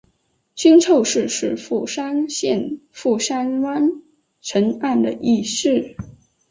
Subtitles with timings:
[0.55, 4.01] 新凑市是富山县富山湾
[4.41, 5.95] 沿岸的一市。